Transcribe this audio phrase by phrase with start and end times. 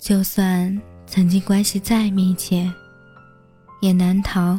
[0.00, 2.72] 就算曾经关系再密切，
[3.82, 4.58] 也难逃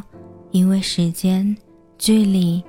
[0.52, 1.54] 因为时间、
[1.98, 2.62] 距离，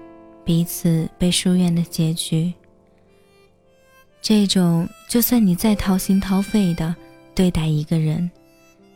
[0.43, 2.51] 彼此被疏远的结局。
[4.23, 6.95] 这种就算你再掏心掏肺的
[7.35, 8.29] 对待一个人，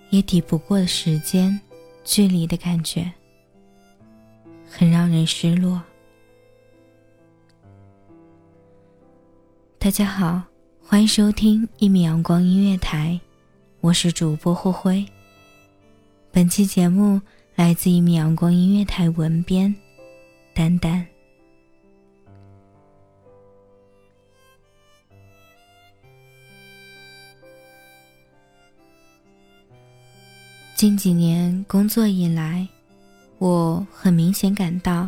[0.09, 1.57] 也抵不过时间、
[2.03, 3.11] 距离的感觉，
[4.67, 5.79] 很让人失落。
[9.77, 10.41] 大家好，
[10.81, 13.19] 欢迎收听一米阳光音乐台。
[13.79, 15.05] 我是主播霍辉。
[16.31, 17.21] 本期节目
[17.55, 19.73] 来自一米阳光音乐台文编
[20.53, 21.05] 丹丹。
[30.75, 32.67] 近几年工作以来，
[33.37, 35.07] 我很明显感到，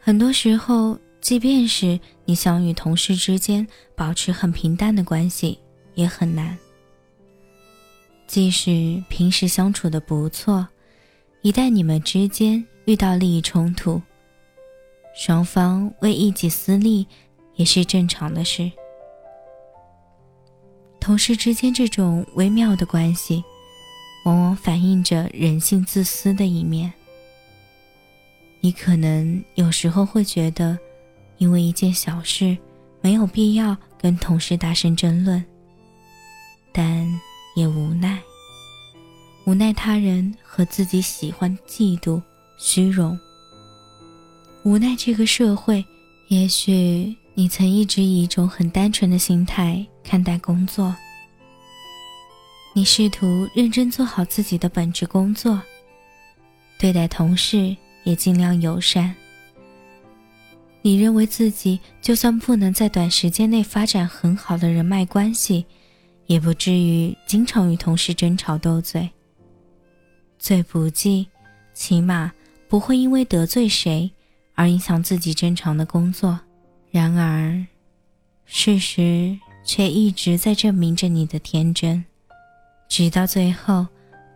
[0.00, 5.58] 很多时候，即便是你想与同事之间保持很平淡的关系，
[5.94, 6.56] 也很难。
[8.34, 10.66] 即使平时相处的不错，
[11.42, 14.02] 一旦你们之间遇到利益冲突，
[15.14, 17.06] 双方为一己私利
[17.54, 18.68] 也是正常的事。
[20.98, 23.40] 同事之间这种微妙的关系，
[24.24, 26.92] 往往反映着人性自私的一面。
[28.58, 30.76] 你可能有时候会觉得，
[31.38, 32.58] 因为一件小事，
[33.00, 35.44] 没有必要跟同事大声争论，
[36.72, 37.08] 但。
[37.56, 38.20] 也无奈，
[39.46, 42.20] 无奈他人和自己喜欢嫉妒、
[42.56, 43.18] 虚荣，
[44.62, 45.84] 无奈这个社会。
[46.28, 50.94] 也许你曾一直以一种很单纯的心态看待工作，
[52.72, 55.60] 你试图认真做好自己的本职工作，
[56.78, 59.14] 对待同事也尽量友善。
[60.80, 65.64] 你认为自己就算不能在短时间内发展很好的人脉关系。
[66.26, 69.06] 也不至于经常与同事争吵斗嘴。
[70.44, 71.26] 最不济，
[71.72, 72.30] 起码
[72.68, 74.12] 不会因为得罪谁
[74.54, 76.38] 而影响自己正常的工作。
[76.90, 77.64] 然而，
[78.44, 82.04] 事实却一直在证明着你的天真，
[82.90, 83.86] 直到最后，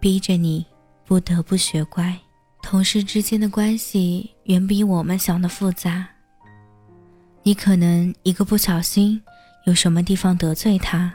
[0.01, 0.65] 逼着你
[1.05, 2.19] 不得不学乖。
[2.63, 6.09] 同事之间的关系远比我们想的复杂。
[7.43, 9.23] 你可能一个不小心，
[9.67, 11.13] 有什么地方得罪他。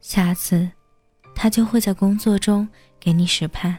[0.00, 0.70] 下次，
[1.42, 2.68] 他就会在工作中
[3.00, 3.74] 给你使绊。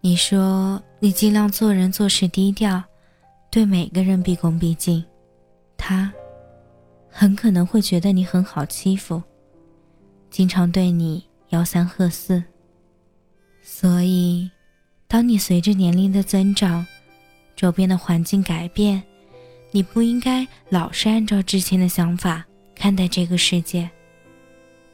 [0.00, 2.80] 你说你尽量做人做事低调，
[3.50, 5.04] 对每个人毕恭毕敬，
[5.76, 6.12] 他
[7.10, 9.20] 很可能会觉得你很好欺负，
[10.30, 12.40] 经常对你吆三喝四。
[13.60, 14.48] 所以，
[15.08, 16.86] 当你随着年龄的增长，
[17.56, 19.02] 周边的环境改变，
[19.72, 22.46] 你不应该老是按照之前的想法
[22.76, 23.90] 看待这个世界。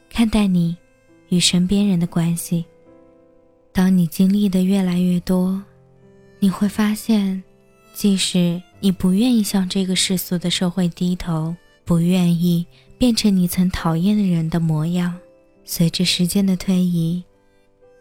[0.09, 0.75] 看待你
[1.29, 2.65] 与身边人的关系。
[3.71, 5.61] 当你经历的越来越多，
[6.39, 7.41] 你会发现，
[7.93, 12.65] 即使你不愿意向这个世俗的社会低头，不愿意
[12.97, 15.15] 变成你曾讨厌的人的模样，
[15.63, 17.23] 随着时间的推移，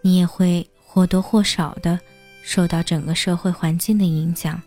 [0.03, 1.99] 你也会或多或少的
[2.43, 4.61] 受到整个社会环境的影响。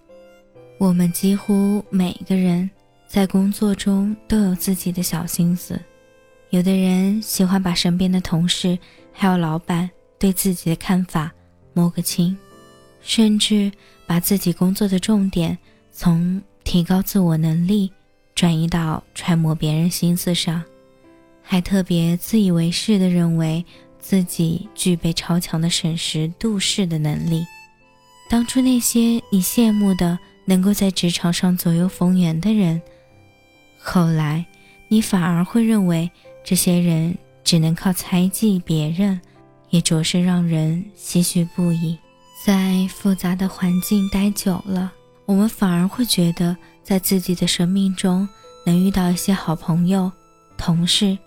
[0.77, 2.69] 我们几乎每个人
[3.07, 5.79] 在工作中都有自己的小心思。
[6.51, 8.77] 有的人喜欢把身边的同事
[9.13, 9.89] 还有老板
[10.19, 11.31] 对自己的看法
[11.73, 12.37] 摸个清，
[13.01, 13.71] 甚至
[14.05, 15.57] 把自己工作的重点
[15.93, 17.89] 从提高自我能力
[18.35, 20.61] 转移到揣摩别人心思上，
[21.41, 23.65] 还特别自以为是的认为
[23.97, 27.45] 自己具备超强的审时度势的能力。
[28.29, 28.99] 当初那些
[29.31, 32.81] 你羡慕的能够在职场上左右逢源的人，
[33.79, 34.45] 后来
[34.89, 36.11] 你反而会认为。
[36.43, 39.19] 这些人只能靠猜忌别人，
[39.69, 41.97] 也着实让人唏嘘不已。
[42.45, 44.91] 在复杂的环境待久了，
[45.25, 48.27] 我们反而会觉得，在自己的生命中
[48.65, 50.11] 能遇到一些好朋友、
[50.57, 51.17] 同事，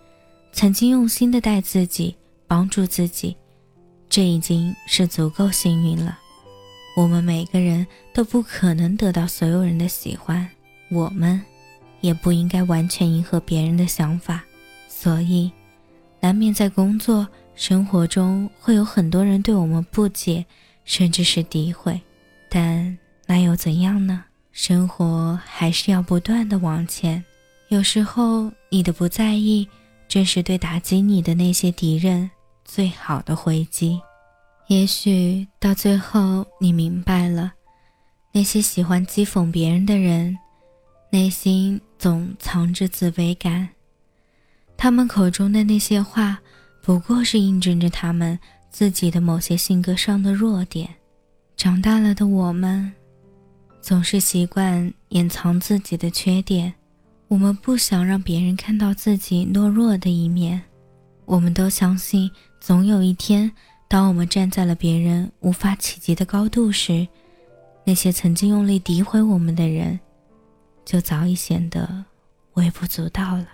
[0.53, 2.17] 曾经用心的待自己、
[2.49, 3.37] 帮助自己，
[4.09, 6.19] 这已经是足够幸运了。
[6.97, 10.49] 我们每个人都不可能得到所有人的喜欢，
[10.91, 11.41] 我们
[12.01, 14.45] 也不应该完全迎合别人的想法，
[14.97, 15.51] 所以
[16.21, 17.27] 难免在工作
[17.57, 20.47] 生活中会有很多人对我们不解，
[20.85, 22.01] 甚至是诋毁。
[22.49, 22.97] 但
[23.27, 24.25] 那又怎样呢？
[24.53, 27.23] 生活还是要不断的往前。
[27.69, 29.69] 有时候你的不在意，
[30.09, 32.31] 正是对打击你的那些敌人
[32.65, 34.01] 最好的回击。
[34.69, 37.53] 也许到最后，你明白了，
[38.33, 40.39] 那些喜欢讥讽别人的人，
[41.11, 43.69] 内心总藏着自卑感。
[44.85, 46.39] 他们口中的那些话，
[46.83, 48.39] 不过是印证着他们
[48.69, 50.87] 自己的某些性格上的弱点。
[51.57, 52.93] 长大了的我们，
[53.81, 56.71] 总是习惯掩藏自己的缺点，
[57.29, 60.61] 我们不想让别人看到自己懦弱的一面。
[61.25, 62.31] 我们都相信，
[62.61, 63.51] 总有一天。
[63.89, 67.09] 当我们站在了别人无法企及的高度时，
[67.85, 69.99] 那些曾经用力诋毁我们的人，
[70.85, 72.05] 就早已显得
[72.53, 73.49] 微不足道了。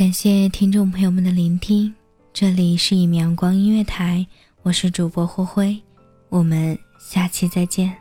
[0.00, 1.94] 感谢听众朋友们的聆听，
[2.32, 4.26] 这里是一米阳光音乐台，
[4.62, 5.78] 我是主播霍辉，
[6.30, 7.94] 我们下期再见。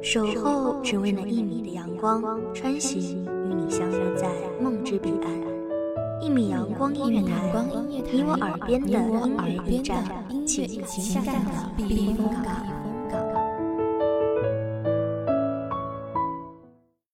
[0.00, 2.22] 守候只为那一米的阳光，
[2.54, 4.28] 穿行与你相约在
[4.62, 5.30] 梦之彼岸。
[6.22, 7.52] 一米阳光音乐台，
[7.86, 10.02] 你我耳边的音乐驿站，
[10.46, 12.91] 情感的避风港。